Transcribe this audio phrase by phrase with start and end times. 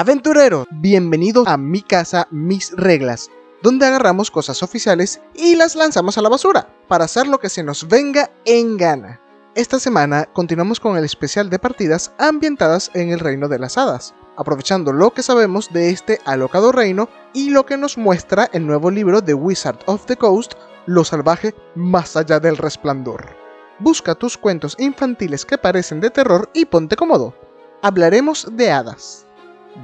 [0.00, 3.32] Aventurero, bienvenido a mi casa, mis reglas,
[3.64, 7.64] donde agarramos cosas oficiales y las lanzamos a la basura, para hacer lo que se
[7.64, 9.20] nos venga en gana.
[9.56, 14.14] Esta semana continuamos con el especial de partidas ambientadas en el reino de las hadas,
[14.36, 18.92] aprovechando lo que sabemos de este alocado reino y lo que nos muestra el nuevo
[18.92, 20.52] libro de Wizard of the Coast,
[20.86, 23.34] Lo salvaje más allá del resplandor.
[23.80, 27.34] Busca tus cuentos infantiles que parecen de terror y ponte cómodo.
[27.82, 29.27] Hablaremos de hadas.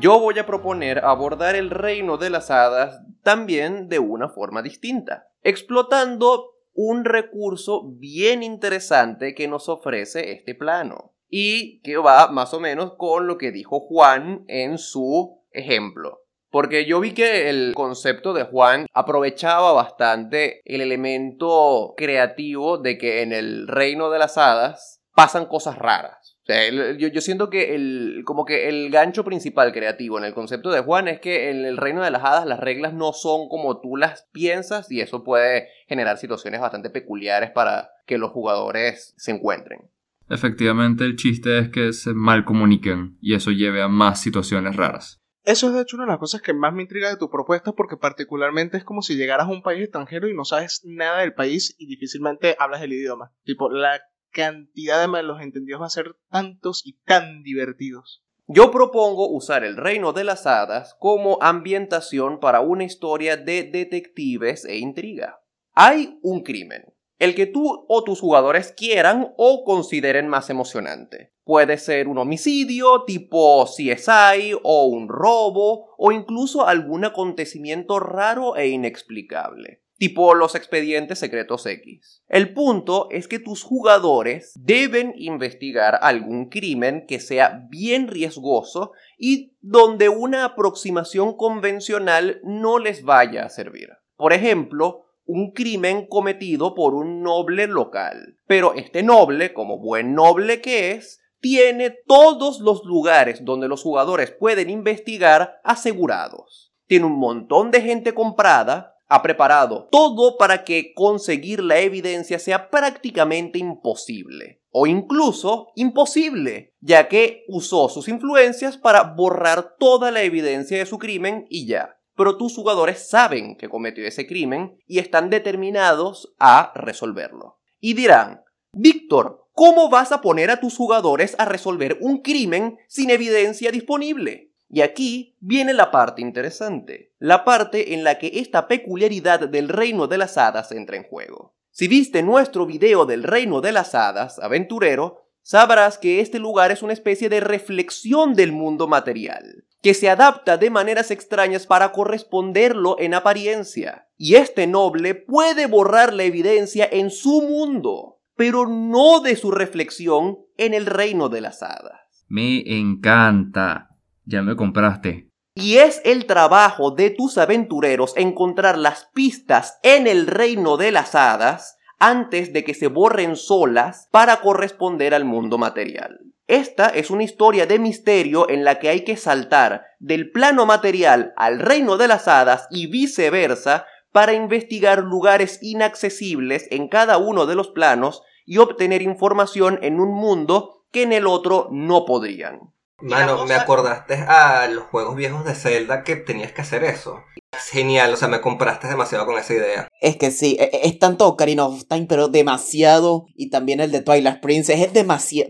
[0.00, 5.28] Yo voy a proponer abordar el reino de las hadas también de una forma distinta,
[5.42, 12.60] explotando un recurso bien interesante que nos ofrece este plano y que va más o
[12.60, 16.20] menos con lo que dijo Juan en su ejemplo.
[16.50, 23.22] Porque yo vi que el concepto de Juan aprovechaba bastante el elemento creativo de que
[23.22, 28.68] en el reino de las hadas pasan cosas raras yo, siento que el, como que
[28.68, 32.10] el gancho principal creativo en el concepto de Juan es que en el reino de
[32.10, 36.60] las hadas las reglas no son como tú las piensas y eso puede generar situaciones
[36.60, 39.90] bastante peculiares para que los jugadores se encuentren.
[40.28, 45.20] Efectivamente, el chiste es que se mal comuniquen y eso lleve a más situaciones raras.
[45.44, 47.72] Eso es de hecho una de las cosas que más me intriga de tu propuesta
[47.72, 51.34] porque particularmente es como si llegaras a un país extranjero y no sabes nada del
[51.34, 53.32] país y difícilmente hablas el idioma.
[53.44, 54.00] Tipo, la
[54.34, 58.22] cantidad de malos entendidos va a ser tantos y tan divertidos.
[58.46, 64.66] Yo propongo usar el reino de las hadas como ambientación para una historia de detectives
[64.66, 65.40] e intriga.
[65.72, 71.32] Hay un crimen, el que tú o tus jugadores quieran o consideren más emocionante.
[71.44, 78.68] Puede ser un homicidio tipo CSI o un robo o incluso algún acontecimiento raro e
[78.68, 82.22] inexplicable tipo los expedientes secretos X.
[82.28, 89.52] El punto es que tus jugadores deben investigar algún crimen que sea bien riesgoso y
[89.60, 93.90] donde una aproximación convencional no les vaya a servir.
[94.16, 98.36] Por ejemplo, un crimen cometido por un noble local.
[98.46, 104.30] Pero este noble, como buen noble que es, tiene todos los lugares donde los jugadores
[104.30, 106.72] pueden investigar asegurados.
[106.86, 112.70] Tiene un montón de gente comprada, ha preparado todo para que conseguir la evidencia sea
[112.70, 114.62] prácticamente imposible.
[114.70, 120.98] O incluso imposible, ya que usó sus influencias para borrar toda la evidencia de su
[120.98, 121.96] crimen y ya.
[122.16, 127.58] Pero tus jugadores saben que cometió ese crimen y están determinados a resolverlo.
[127.80, 128.42] Y dirán,
[128.72, 134.53] Víctor, ¿cómo vas a poner a tus jugadores a resolver un crimen sin evidencia disponible?
[134.74, 140.08] Y aquí viene la parte interesante, la parte en la que esta peculiaridad del reino
[140.08, 141.54] de las hadas entra en juego.
[141.70, 146.82] Si viste nuestro video del reino de las hadas, aventurero, sabrás que este lugar es
[146.82, 152.96] una especie de reflexión del mundo material, que se adapta de maneras extrañas para corresponderlo
[152.98, 154.08] en apariencia.
[154.16, 160.40] Y este noble puede borrar la evidencia en su mundo, pero no de su reflexión
[160.56, 162.26] en el reino de las hadas.
[162.26, 163.93] Me encanta.
[164.24, 165.28] Ya me compraste.
[165.54, 171.14] Y es el trabajo de tus aventureros encontrar las pistas en el reino de las
[171.14, 176.18] hadas antes de que se borren solas para corresponder al mundo material.
[176.46, 181.32] Esta es una historia de misterio en la que hay que saltar del plano material
[181.36, 187.54] al reino de las hadas y viceversa para investigar lugares inaccesibles en cada uno de
[187.54, 192.73] los planos y obtener información en un mundo que en el otro no podrían.
[193.00, 197.22] Mano, me acordaste a los juegos viejos de Zelda que tenías que hacer eso.
[197.52, 199.88] Es genial, o sea, me compraste demasiado con esa idea.
[200.00, 203.26] Es que sí, e, es, tanto Ocarina of Time, pero demasiado.
[203.34, 204.92] Y también el de Twilight Princess, es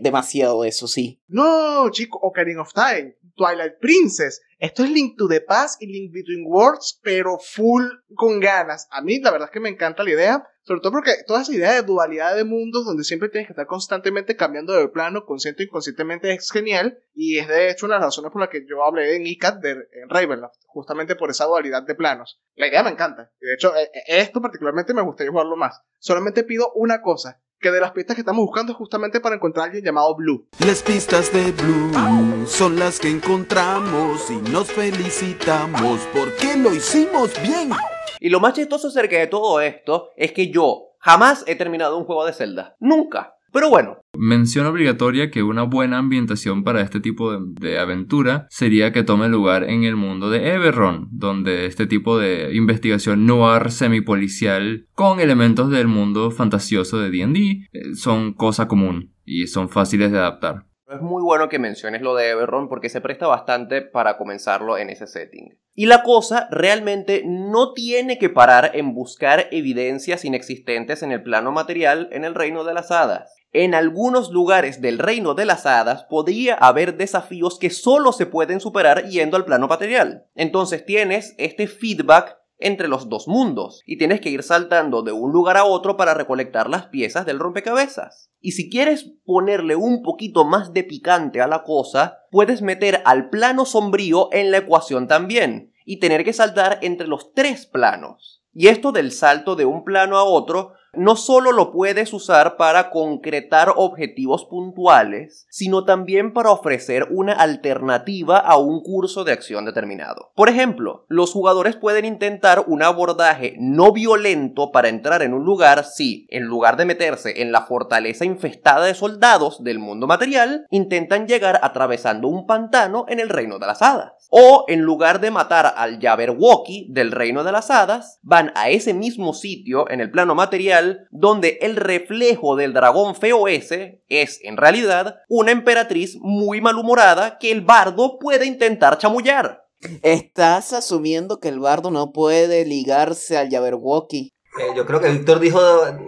[0.01, 1.21] demasiado eso, sí.
[1.27, 4.41] No, chico, Ocarina of Time, Twilight Princess.
[4.59, 7.83] Esto es Link to the Past y Link Between Worlds, pero full
[8.15, 8.87] con ganas.
[8.91, 11.53] A mí la verdad es que me encanta la idea sobre todo porque toda esa
[11.53, 15.61] idea de dualidad de mundos, donde siempre tienes que estar constantemente cambiando de plano, consciente
[15.61, 16.97] e inconscientemente, es genial.
[17.13, 19.61] Y es de hecho una de las razones por las que yo hablé en ICAT
[19.61, 22.41] de en Ravenloft, justamente por esa dualidad de planos.
[22.55, 23.31] La idea me encanta.
[23.39, 25.81] De hecho, e, e, esto particularmente me gustaría jugarlo más.
[25.99, 27.41] Solamente pido una cosa.
[27.59, 30.49] Que de las pistas que estamos buscando es justamente para encontrar a alguien llamado Blue.
[30.65, 37.71] Las pistas de Blue son las que encontramos y nos felicitamos porque lo hicimos bien.
[38.19, 42.05] Y lo más chistoso acerca de todo esto es que yo jamás he terminado un
[42.05, 42.75] juego de Zelda.
[42.79, 43.35] Nunca.
[43.55, 43.99] Pero bueno.
[44.17, 49.63] Mención obligatoria que una buena ambientación para este tipo de, aventura sería que tome lugar
[49.63, 55.87] en el mundo de Everron, donde este tipo de investigación noir semipolicial con elementos del
[55.87, 60.65] mundo fantasioso de D&D eh, son cosa común y son fáciles de adaptar.
[60.87, 64.91] Es muy bueno que menciones lo de Everron porque se presta bastante para comenzarlo en
[64.91, 65.57] ese setting.
[65.73, 71.51] Y la cosa realmente no tiene que parar en buscar evidencias inexistentes en el plano
[71.51, 73.33] material en el reino de las hadas.
[73.51, 78.59] En algunos lugares del reino de las hadas podría haber desafíos que solo se pueden
[78.59, 80.27] superar yendo al plano material.
[80.35, 85.31] Entonces tienes este feedback entre los dos mundos y tienes que ir saltando de un
[85.31, 88.31] lugar a otro para recolectar las piezas del rompecabezas.
[88.39, 93.29] Y si quieres ponerle un poquito más de picante a la cosa, puedes meter al
[93.29, 98.43] plano sombrío en la ecuación también y tener que saltar entre los tres planos.
[98.53, 102.89] Y esto del salto de un plano a otro no solo lo puedes usar para
[102.89, 110.31] concretar objetivos puntuales, sino también para ofrecer una alternativa a un curso de acción determinado.
[110.35, 115.83] Por ejemplo, los jugadores pueden intentar un abordaje no violento para entrar en un lugar
[115.85, 121.27] si, en lugar de meterse en la fortaleza infestada de soldados del mundo material, intentan
[121.27, 124.27] llegar atravesando un pantano en el reino de las hadas.
[124.29, 128.93] O, en lugar de matar al Jabberwocky del reino de las hadas, van a ese
[128.93, 134.57] mismo sitio en el plano material donde el reflejo del dragón feo ese es, en
[134.57, 139.65] realidad, una emperatriz muy malhumorada que el bardo puede intentar chamullar.
[140.01, 144.33] Estás asumiendo que el bardo no puede ligarse al Jabberwocky.
[144.57, 145.59] Eh, yo creo que Víctor dijo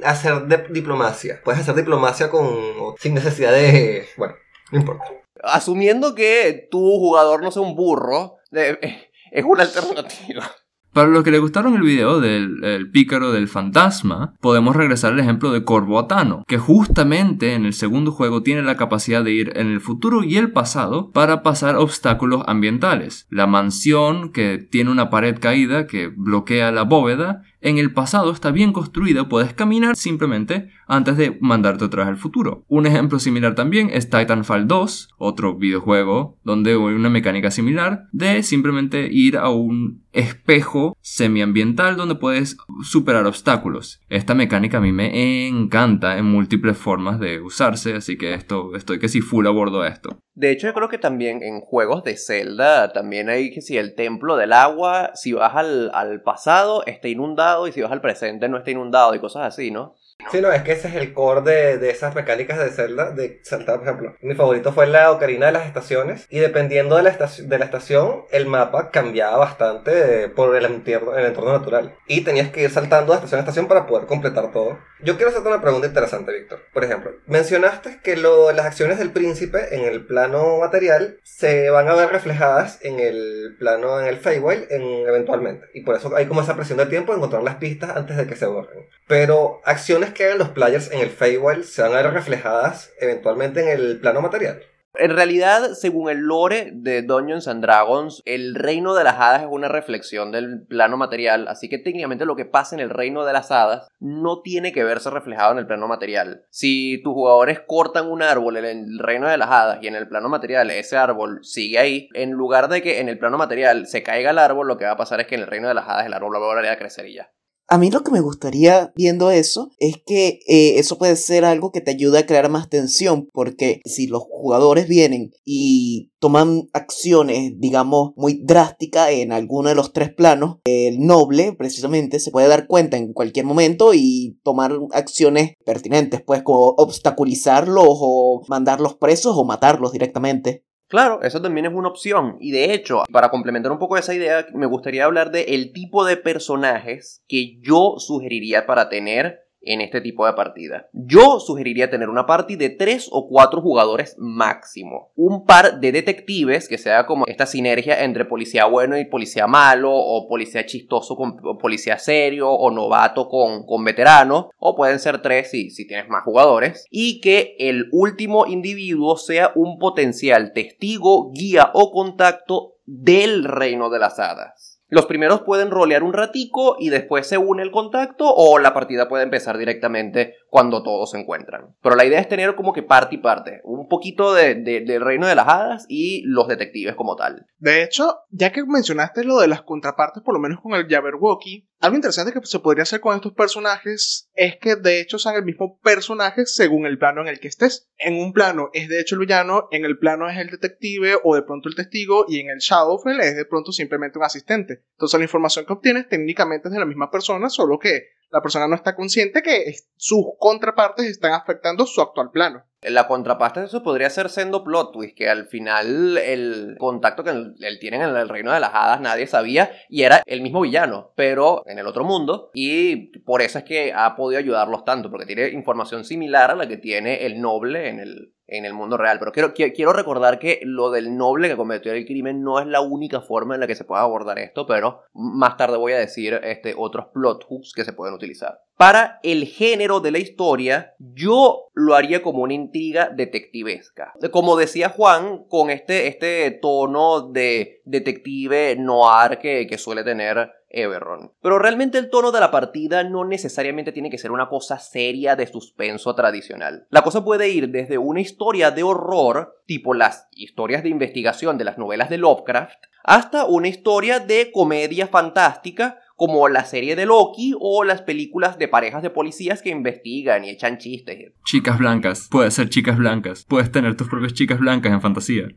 [0.04, 1.42] hacer diplomacia.
[1.44, 4.08] Puedes hacer diplomacia con sin necesidad de...
[4.18, 4.36] Bueno,
[4.72, 5.04] no importa.
[5.44, 10.50] Asumiendo que tu jugador no sea un burro, es una alternativa.
[10.98, 15.52] Para los que le gustaron el video del pícaro del fantasma, podemos regresar al ejemplo
[15.52, 19.68] de Corvo Atano, que justamente en el segundo juego tiene la capacidad de ir en
[19.68, 23.28] el futuro y el pasado para pasar obstáculos ambientales.
[23.30, 28.52] La mansión que tiene una pared caída que bloquea la bóveda en el pasado está
[28.52, 32.64] bien construida, puedes caminar simplemente antes de mandarte otra vez al futuro.
[32.68, 38.44] Un ejemplo similar también es Titanfall 2, otro videojuego donde hay una mecánica similar de
[38.44, 44.02] simplemente ir a un espejo semiambiental donde puedes superar obstáculos.
[44.10, 49.00] Esta mecánica a mí me encanta en múltiples formas de usarse, así que esto estoy
[49.00, 50.20] que si full a bordo esto.
[50.38, 53.96] De hecho, yo creo que también en juegos de Zelda también hay que si el
[53.96, 58.48] templo del agua, si vas al, al pasado, está inundado y si vas al presente
[58.48, 59.96] no está inundado y cosas así, ¿no?
[60.32, 63.78] Sí, no, es que ese es el core de, esas mecánicas de Zelda, de saltar,
[63.78, 64.16] por ejemplo.
[64.22, 67.66] Mi favorito fue la ocarina de las estaciones, y dependiendo de la, estación, de la
[67.66, 71.96] estación, el mapa cambiaba bastante por el entorno, el entorno natural.
[72.08, 74.80] Y tenías que ir saltando de estación a estación para poder completar todo.
[75.00, 76.60] Yo quiero hacerte una pregunta interesante, Víctor.
[76.74, 81.88] Por ejemplo, mencionaste que lo, las acciones del príncipe en el plano material se van
[81.88, 85.68] a ver reflejadas en el plano, en el Feywild, en, eventualmente.
[85.74, 88.26] Y por eso hay como esa presión de tiempo de encontrar las pistas antes de
[88.26, 88.88] que se borren.
[89.08, 93.62] Pero acciones que hagan los players en el Feywild se van a ver reflejadas eventualmente
[93.62, 94.62] en el plano material.
[95.00, 99.48] En realidad, según el lore de Dungeons and Dragons, el reino de las hadas es
[99.50, 103.34] una reflexión del plano material, así que técnicamente lo que pasa en el reino de
[103.34, 106.46] las hadas no tiene que verse reflejado en el plano material.
[106.50, 110.08] Si tus jugadores cortan un árbol en el reino de las hadas y en el
[110.08, 114.02] plano material ese árbol sigue ahí, en lugar de que en el plano material se
[114.02, 115.88] caiga el árbol, lo que va a pasar es que en el reino de las
[115.88, 117.30] hadas el árbol va a volver a crecer y ya.
[117.70, 121.74] A mí lo que me gustaría viendo eso es que eh, eso puede ser algo
[121.74, 127.54] que te ayude a crear más tensión, porque si los jugadores vienen y toman acciones,
[127.58, 132.68] digamos, muy drásticas en alguno de los tres planos, el noble precisamente se puede dar
[132.68, 139.44] cuenta en cualquier momento y tomar acciones pertinentes, pues como obstaculizarlos o mandarlos presos o
[139.44, 140.64] matarlos directamente.
[140.88, 142.38] Claro, eso también es una opción.
[142.40, 146.06] Y de hecho, para complementar un poco esa idea, me gustaría hablar de el tipo
[146.06, 150.88] de personajes que yo sugeriría para tener en este tipo de partida.
[150.94, 155.12] Yo sugeriría tener una party de 3 o 4 jugadores máximo.
[155.16, 159.92] Un par de detectives que sea como esta sinergia entre policía bueno y policía malo,
[159.94, 165.50] o policía chistoso con policía serio, o novato con, con veterano, o pueden ser 3
[165.50, 166.86] si, si tienes más jugadores.
[166.90, 174.00] Y que el último individuo sea un potencial testigo, guía o contacto del reino de
[174.00, 174.77] las hadas.
[174.90, 179.10] Los primeros pueden rolear un ratico y después se une el contacto o la partida
[179.10, 181.76] puede empezar directamente cuando todos se encuentran.
[181.82, 185.28] Pero la idea es tener como que parte y parte, un poquito de, del reino
[185.28, 187.46] de las hadas y los detectives como tal.
[187.58, 191.68] De hecho, ya que mencionaste lo de las contrapartes, por lo menos con el Jabberwocky,
[191.80, 195.46] algo interesante que se podría hacer con estos personajes es que de hecho sean el
[195.46, 197.90] mismo personaje según el plano en el que estés.
[197.98, 201.36] En un plano es de hecho el villano, en el plano es el detective o
[201.36, 204.86] de pronto el testigo y en el Shadowfell es de pronto simplemente un asistente.
[204.94, 208.68] Entonces la información que obtienes técnicamente es de la misma persona, solo que la persona
[208.68, 212.64] no está consciente que sus contrapartes están afectando su actual plano.
[212.84, 217.56] La contraparte de eso podría ser Sendo Plot que al final el contacto que él,
[217.60, 221.12] él tiene en el reino de las hadas nadie sabía y era el mismo villano,
[221.16, 222.52] pero en el otro mundo.
[222.54, 226.68] Y por eso es que ha podido ayudarlos tanto, porque tiene información similar a la
[226.68, 229.18] que tiene el noble en el, en el mundo real.
[229.20, 232.68] Pero quiero, qui- quiero recordar que lo del noble que cometió el crimen no es
[232.68, 235.98] la única forma en la que se puede abordar esto, pero más tarde voy a
[236.00, 238.60] decir este, otros plot hooks que se pueden utilizar.
[238.78, 244.14] Para el género de la historia, yo lo haría como una intriga detectivesca.
[244.32, 251.32] Como decía Juan, con este, este tono de detective noir que, que suele tener Eberron.
[251.42, 255.36] Pero realmente el tono de la partida no necesariamente tiene que ser una cosa seria
[255.36, 256.86] de suspenso tradicional.
[256.92, 261.64] La cosa puede ir desde una historia de horror, tipo las historias de investigación de
[261.64, 267.54] las novelas de Lovecraft, hasta una historia de comedia fantástica como la serie de Loki
[267.60, 271.32] o las películas de parejas de policías que investigan y echan chistes.
[271.46, 272.28] Chicas blancas.
[272.32, 273.46] Puedes ser chicas blancas.
[273.48, 275.48] Puedes tener tus propias chicas blancas en fantasía.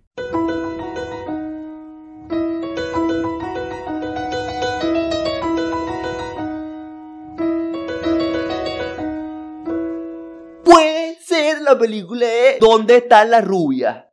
[10.63, 14.10] Puede ser la película de ¿Dónde están las rubias?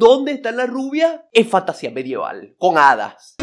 [0.00, 1.20] ¿Dónde están las rubias?
[1.30, 3.36] Es fantasía medieval, con hadas.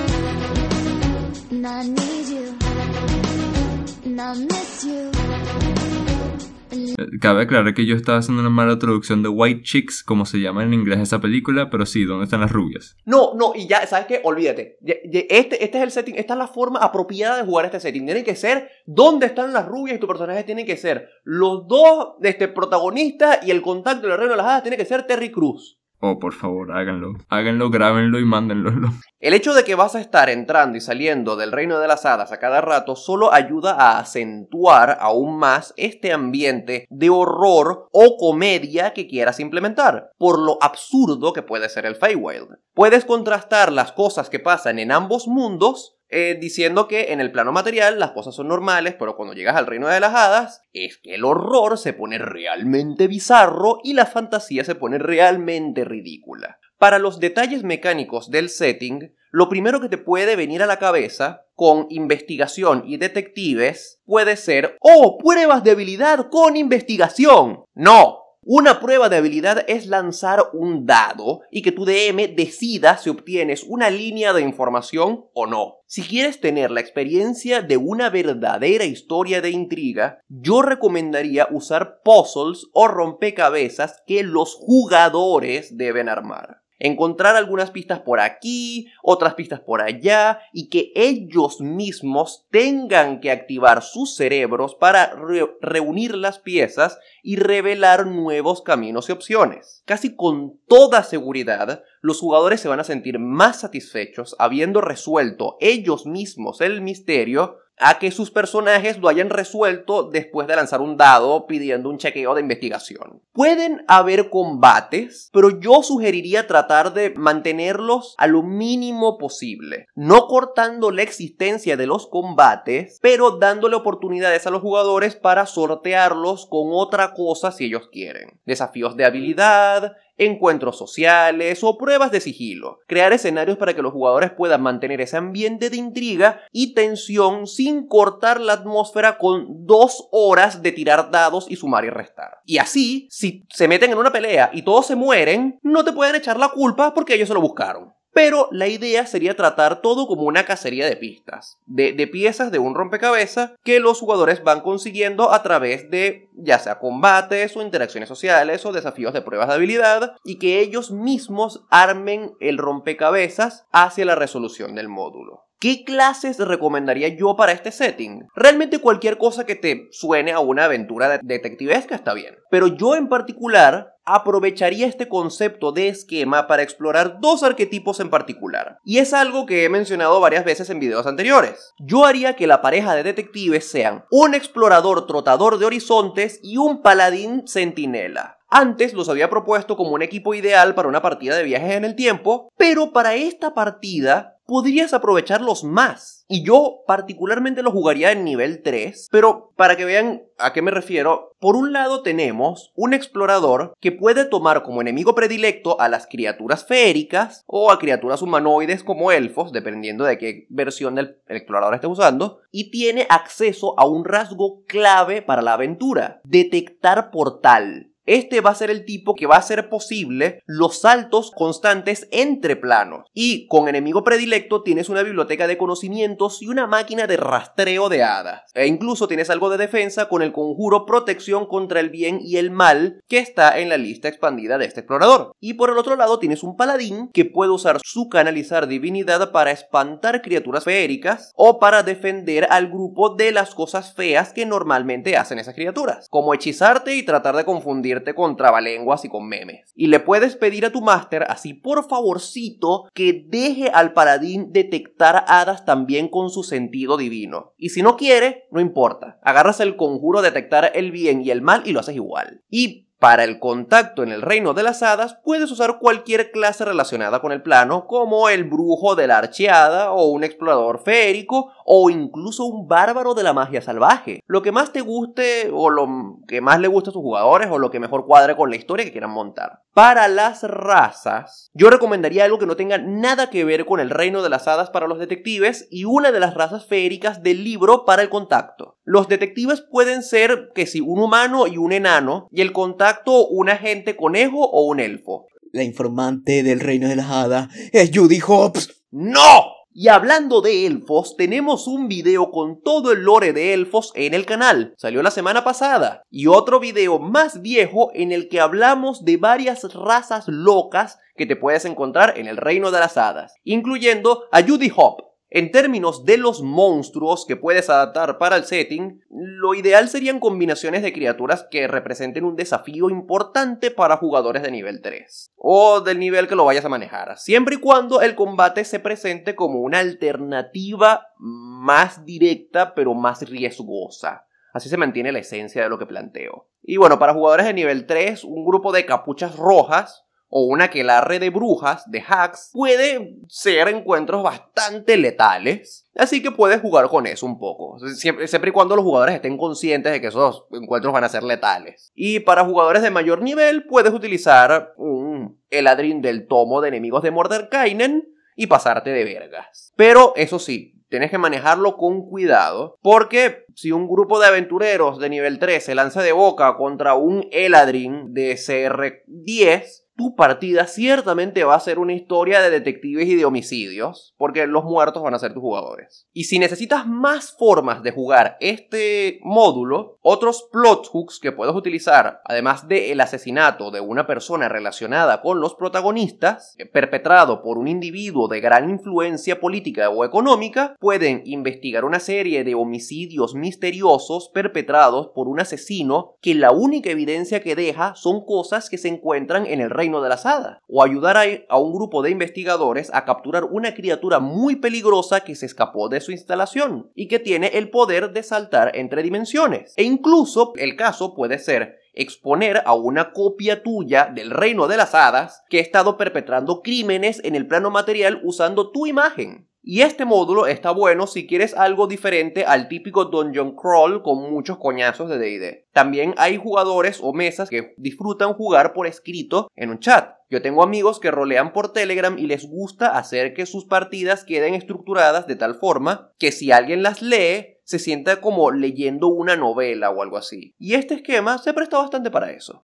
[6.72, 10.40] Eh, Cabe aclarar que yo estaba haciendo una mala traducción de White Chicks, como se
[10.40, 12.98] llama en inglés esa película, pero sí, ¿dónde están las rubias?
[13.06, 14.22] No, no, y ya, ¿sabes qué?
[14.24, 14.80] Olvídate.
[14.84, 18.06] Este, este es el setting, esta es la forma apropiada de jugar este setting.
[18.06, 22.16] Tienen que ser dónde están las rubias y tu personaje tienen que ser los dos
[22.24, 25.78] este, protagonistas y el contacto del reino de las hadas tiene que ser Terry Cruz.
[26.00, 27.13] Oh, por favor, háganlo.
[27.27, 28.72] Háganlo, grábenlo y mándenlo.
[29.20, 32.32] El hecho de que vas a estar entrando y saliendo del reino de las hadas
[32.32, 38.94] a cada rato solo ayuda a acentuar aún más este ambiente de horror o comedia
[38.94, 42.60] que quieras implementar, por lo absurdo que puede ser el Feywild.
[42.75, 47.52] Puedes contrastar las cosas que pasan en ambos mundos eh, diciendo que en el plano
[47.52, 51.16] material las cosas son normales, pero cuando llegas al reino de las hadas, es que
[51.16, 56.60] el horror se pone realmente bizarro y la fantasía se pone realmente ridícula.
[56.78, 61.46] Para los detalles mecánicos del setting, lo primero que te puede venir a la cabeza
[61.54, 67.66] con investigación y detectives puede ser, oh, pruebas de habilidad con investigación.
[67.74, 73.10] No, una prueba de habilidad es lanzar un dado y que tu DM decida si
[73.10, 75.82] obtienes una línea de información o no.
[75.86, 82.68] Si quieres tener la experiencia de una verdadera historia de intriga, yo recomendaría usar puzzles
[82.72, 89.81] o rompecabezas que los jugadores deben armar encontrar algunas pistas por aquí, otras pistas por
[89.81, 97.00] allá, y que ellos mismos tengan que activar sus cerebros para re- reunir las piezas
[97.24, 99.84] y revelar nuevos caminos y opciones.
[99.86, 106.05] Casi con toda seguridad, los jugadores se van a sentir más satisfechos habiendo resuelto ellos
[106.05, 111.46] mismos el misterio a que sus personajes lo hayan resuelto después de lanzar un dado
[111.48, 113.22] pidiendo un chequeo de investigación.
[113.34, 120.91] Pueden haber combates, pero yo sugeriría tratar de mantenerlos a lo mínimo posible, no cortando
[120.91, 127.13] la existencia de los combates, pero dándole oportunidades a los jugadores para sortearlos con otra
[127.13, 128.39] cosa si ellos quieren.
[128.46, 132.80] Desafíos de habilidad, encuentros sociales o pruebas de sigilo.
[132.88, 137.88] Crear escenarios para que los jugadores puedan mantener ese ambiente de intriga y tensión sin
[137.88, 142.40] cortar la atmósfera con dos horas de tirar dados y sumar y restar.
[142.46, 146.16] Y así, si se meten en una pelea y todos se mueren, no te pueden
[146.16, 147.97] echar la culpa porque ellos se lo buscaron.
[148.18, 152.74] Pero la idea sería tratar todo como una cacería de pistas, de, piezas de un
[152.74, 158.66] rompecabezas que los jugadores van consiguiendo a través de ya sea combates o interacciones sociales
[158.66, 164.16] o desafíos de pruebas de habilidad y que ellos mismos armen el rompecabezas hacia la
[164.16, 165.44] resolución del módulo.
[165.60, 168.28] ¿Qué clases recomendaría yo para este setting?
[168.36, 172.36] Realmente cualquier cosa que te suene a una aventura de- detectivesca está bien.
[172.50, 178.80] Pero yo en particular aprovecharía este concepto de esquema para explorar dos arquetipos en particular.
[178.86, 181.74] Y es algo que he mencionado varias veces en videos anteriores.
[181.78, 186.82] Yo haría que la pareja de detectives sean un explorador trotador de horizontes y un
[186.82, 188.38] paladín centinela.
[188.50, 191.96] Antes los había propuesto como un equipo ideal para una partida de viajes en el
[191.96, 196.25] tiempo, pero para esta partida podrías aprovecharlos más.
[196.30, 200.72] Y yo particularmente los jugaría en nivel 3, pero para que vean a qué me
[200.72, 206.08] refiero, por un lado tenemos un explorador que puede tomar como enemigo predilecto a las
[206.08, 211.88] criaturas feéricas o a criaturas humanoides como elfos, dependiendo de qué versión del explorador esté
[211.88, 217.92] usando, y tiene acceso a un rasgo clave para la aventura, detectar portal.
[218.08, 222.56] Este va a ser el tipo que va a hacer posible los saltos constantes entre
[222.56, 223.06] planos.
[223.14, 228.04] Y con enemigo predilecto tienes una biblioteca de conocimientos y una máquina de rastreo de
[228.04, 228.44] hadas.
[228.54, 232.50] E incluso tienes algo de defensa con el conjuro protección contra el bien y el
[232.50, 235.34] mal que está en la lista expandida de este explorador.
[235.42, 239.52] Y por el otro lado tienes un paladín que puede usar su canalizar divinidad para
[239.52, 245.40] espantar criaturas feéricas o para defender al grupo de las cosas feas que normalmente hacen
[245.40, 246.08] esas criaturas.
[246.10, 249.72] Como hechizarte y tratar de confundir con trabalenguas y con memes.
[249.75, 255.25] Y le puedes pedir a tu máster, así por favorcito, que deje al paladín detectar
[255.27, 257.54] hadas también con su sentido divino.
[257.58, 259.20] Y si no quiere, no importa.
[259.24, 262.44] Agarras el conjuro detectar el bien y el mal y lo haces igual.
[262.50, 267.22] Y para el contacto en el reino de las hadas puedes usar cualquier clase relacionada
[267.22, 272.46] con el plano, como el brujo de la archeada, o un explorador férico, o incluso
[272.46, 274.22] un bárbaro de la magia salvaje.
[274.25, 275.88] Lo que más te guste, o lo
[276.27, 278.86] que más le guste a tus jugadores, o lo que mejor cuadre con la historia
[278.86, 279.62] que quieran montar.
[279.74, 284.24] Para las razas, yo recomendaría algo que no tenga nada que ver con el reino
[284.24, 288.01] de las hadas para los detectives y una de las razas féricas del libro para
[288.01, 288.80] el contacto.
[288.84, 292.87] Los detectives pueden ser que si un humano y un enano, y el contacto
[293.29, 295.27] un agente conejo o un elfo.
[295.51, 298.84] La informante del reino de las hadas es Judy Hobbs.
[298.91, 299.58] ¡No!
[299.79, 304.25] Y hablando de elfos, tenemos un video con todo el lore de elfos en el
[304.25, 304.74] canal.
[304.75, 306.01] Salió la semana pasada.
[306.10, 311.36] Y otro video más viejo en el que hablamos de varias razas locas que te
[311.36, 316.17] puedes encontrar en el reino de las hadas, incluyendo a Judy Hop, en términos de
[316.17, 321.67] los monstruos que puedes adaptar para el setting, lo ideal serían combinaciones de criaturas que
[321.67, 326.63] representen un desafío importante para jugadores de nivel 3, o del nivel que lo vayas
[326.63, 332.93] a manejar, siempre y cuando el combate se presente como una alternativa más directa pero
[332.93, 334.25] más riesgosa.
[334.53, 336.48] Así se mantiene la esencia de lo que planteo.
[336.63, 341.19] Y bueno, para jugadores de nivel 3, un grupo de capuchas rojas o una quelarre
[341.19, 345.90] de brujas, de hacks, puede ser encuentros bastante letales.
[345.96, 347.79] Así que puedes jugar con eso un poco.
[347.96, 351.24] Siempre, siempre, y cuando los jugadores estén conscientes de que esos encuentros van a ser
[351.24, 351.92] letales.
[351.96, 357.11] Y para jugadores de mayor nivel, puedes utilizar un Eladrin del tomo de enemigos de
[357.11, 359.74] Mordenkainen y pasarte de vergas.
[359.75, 365.09] Pero eso sí, tienes que manejarlo con cuidado, porque si un grupo de aventureros de
[365.09, 371.55] nivel 3 se lanza de boca contra un Eladrin de CR10, tu partida ciertamente va
[371.55, 375.33] a ser una historia de detectives y de homicidios, porque los muertos van a ser
[375.33, 376.07] tus jugadores.
[376.14, 382.22] Y si necesitas más formas de jugar este módulo, otros plot hooks que puedes utilizar,
[382.25, 388.27] además del asesinato de una persona relacionada con los protagonistas, eh, perpetrado por un individuo
[388.27, 395.27] de gran influencia política o económica, pueden investigar una serie de homicidios misteriosos perpetrados por
[395.27, 399.72] un asesino que la única evidencia que deja son cosas que se encuentran en el
[399.72, 401.18] reino de las hadas, o ayudar
[401.50, 406.02] a, un grupo de investigadores a capturar una criatura muy peligrosa que se escapó de
[406.02, 409.74] su instalación y que tiene el poder de saltar entre dimensiones.
[409.78, 414.94] E incluso el caso puede ser exponer a una copia tuya del reino de las
[414.94, 419.48] hadas que ha estado perpetrando crímenes en el plano material usando tu imagen.
[419.70, 424.58] Y este módulo está bueno si quieres algo diferente al típico dungeon crawl con muchos
[424.60, 425.66] coñazos de DD.
[425.74, 430.16] También hay jugadores o mesas que disfrutan jugar por escrito en un chat.
[430.30, 434.53] Yo tengo amigos que rolean por Telegram y les gusta hacer que sus partidas queden
[434.53, 439.90] estructuradas de tal forma que si alguien las lee, se sienta como leyendo una novela
[439.90, 440.56] o algo así.
[440.58, 442.64] Y este esquema se presta bastante para eso.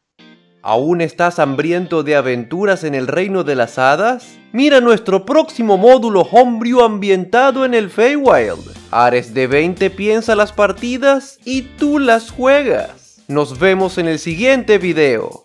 [0.64, 4.38] ¿Aún estás hambriento de aventuras en el reino de las hadas?
[4.52, 8.70] Mira nuestro próximo módulo Homebrew ambientado en el Feywild.
[8.92, 13.22] Ares de 20 piensa las partidas y tú las juegas.
[13.26, 15.42] Nos vemos en el siguiente video.